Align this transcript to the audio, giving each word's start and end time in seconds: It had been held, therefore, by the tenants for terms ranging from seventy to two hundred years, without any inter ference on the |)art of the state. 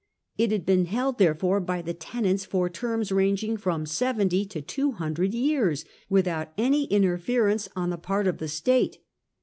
It 0.35 0.51
had 0.51 0.65
been 0.65 0.85
held, 0.85 1.19
therefore, 1.19 1.59
by 1.59 1.83
the 1.83 1.93
tenants 1.93 2.43
for 2.43 2.71
terms 2.71 3.11
ranging 3.11 3.55
from 3.55 3.85
seventy 3.85 4.45
to 4.47 4.59
two 4.59 4.93
hundred 4.93 5.35
years, 5.35 5.85
without 6.09 6.53
any 6.57 6.91
inter 6.91 7.19
ference 7.19 7.67
on 7.75 7.91
the 7.91 7.99
|)art 8.07 8.25
of 8.25 8.39
the 8.39 8.47
state. 8.47 8.97